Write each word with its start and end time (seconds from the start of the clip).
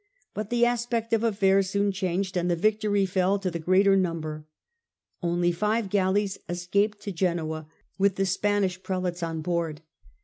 But 0.33 0.49
the 0.49 0.65
aspect 0.65 1.13
of 1.13 1.23
affairs 1.23 1.69
soon 1.69 1.91
changed 1.91 2.35
and 2.35 2.49
the 2.49 2.55
victory 2.55 3.05
fell 3.05 3.37
to 3.37 3.51
the 3.51 3.59
greater 3.59 3.95
number. 3.95 4.47
Only 5.21 5.51
five 5.51 5.89
galleys 5.91 6.39
escaped 6.49 7.01
to 7.01 7.11
Genoa, 7.11 7.67
with 7.99 8.15
the 8.15 8.25
Spanish 8.25 8.81
Prelates 8.81 9.21
on 9.21 9.41
board. 9.41 9.81